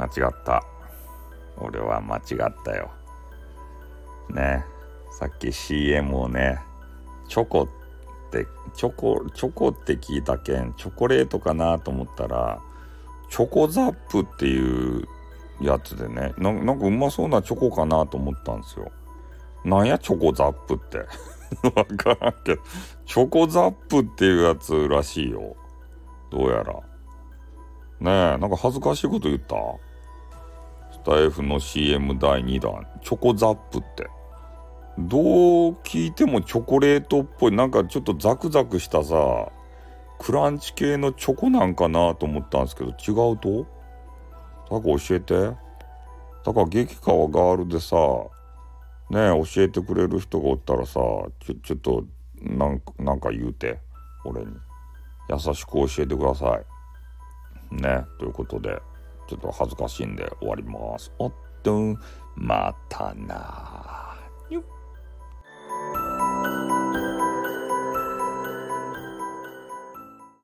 [0.00, 0.62] 間違った。
[1.58, 2.90] 俺は間違ったよ。
[4.30, 4.64] ね。
[5.10, 6.58] さっき CM をね
[7.28, 12.60] チョコってチョコチョコって聞いたけんチョコレートかなと思ったら
[13.28, 15.06] チョコザップっていう
[15.60, 18.90] やつでねなんかうまそうなチョコかなと思ったんですよ。
[19.64, 20.98] なんやチョコザップって。
[21.74, 22.62] わからんけど
[23.04, 25.56] チョコザップっていうやつらしいよ。
[26.30, 26.72] どうやら。
[26.72, 29.56] ねえなんか恥ずかしいこと言った？
[31.02, 34.06] スタイフの CM 第2弾チョコザップって。
[34.98, 37.52] どう聞いてもチョコレートっぽい。
[37.52, 39.48] なんかちょっとザクザクしたさ
[40.18, 43.66] クランチ系のチョコなんかなと思ったんですけど違うと？
[44.70, 45.56] だか教えて。
[46.44, 47.96] だから激川ガールでさ
[49.08, 51.00] ね教えてくれる人がおったらさ
[51.40, 52.04] ちょちょっと
[52.42, 53.78] なんなんか言うて。
[54.26, 54.52] 俺に。
[55.30, 56.60] 優しく教えてくださ
[57.72, 57.74] い。
[57.74, 58.82] ねということで。
[59.30, 61.12] ちょっと恥ずかしいんで終わります。
[61.20, 61.96] おっと
[62.34, 64.16] またな
[64.50, 64.64] よっ